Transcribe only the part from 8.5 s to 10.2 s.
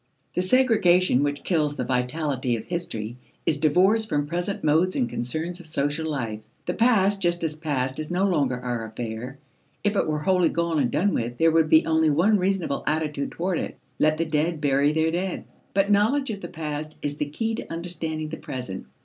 our affair. If it were